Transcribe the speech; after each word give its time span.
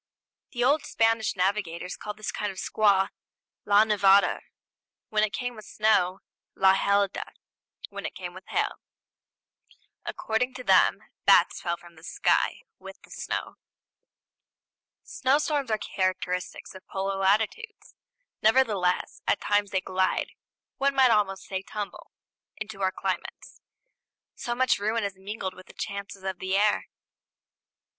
"The 0.53 0.63
old 0.63 0.83
Spanish 0.83 1.35
navigators 1.35 1.95
called 1.95 2.17
this 2.17 2.31
kind 2.31 2.51
of 2.51 2.57
squall 2.57 3.09
la 3.65 3.83
nevada, 3.83 4.41
when 5.09 5.23
it 5.23 5.31
came 5.31 5.55
with 5.55 5.65
snow; 5.65 6.21
la 6.55 6.73
helada, 6.73 7.25
when 7.89 8.07
it 8.07 8.15
came 8.15 8.33
with 8.33 8.47
hail. 8.47 8.77
According 10.03 10.55
to 10.55 10.63
them, 10.63 11.03
bats 11.25 11.61
fell 11.61 11.77
from 11.77 11.97
the 11.97 12.03
sky, 12.03 12.61
with 12.79 12.99
the 13.03 13.11
snow. 13.11 13.57
Snowstorms 15.03 15.69
are 15.69 15.77
characteristic 15.77 16.63
of 16.73 16.87
polar 16.87 17.17
latitudes; 17.17 17.93
nevertheless, 18.41 19.21
at 19.27 19.39
times 19.39 19.69
they 19.69 19.81
glide 19.81 20.31
one 20.79 20.95
might 20.95 21.11
almost 21.11 21.43
say 21.43 21.61
tumble 21.61 22.11
into 22.57 22.81
our 22.81 22.91
climates; 22.91 23.61
so 24.33 24.55
much 24.55 24.79
ruin 24.79 25.03
is 25.03 25.13
mingled 25.15 25.53
with 25.53 25.67
the 25.67 25.73
chances 25.73 26.23
of 26.23 26.39
the 26.39 26.57
air. 26.57 26.87